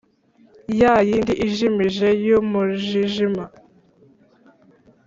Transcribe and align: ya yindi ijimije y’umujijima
ya 0.79 0.93
yindi 1.07 1.33
ijimije 1.45 2.07
y’umujijima 2.27 3.45